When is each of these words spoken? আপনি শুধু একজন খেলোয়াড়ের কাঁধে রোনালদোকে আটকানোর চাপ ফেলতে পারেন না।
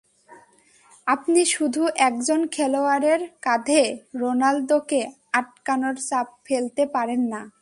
আপনি 1.07 1.41
শুধু 1.51 1.81
একজন 2.07 2.39
খেলোয়াড়ের 2.51 3.21
কাঁধে 3.41 3.81
রোনালদোকে 4.15 5.01
আটকানোর 5.33 5.95
চাপ 6.07 6.27
ফেলতে 6.45 6.83
পারেন 6.93 7.21
না। 7.33 7.41